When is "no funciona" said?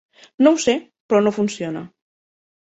1.27-1.87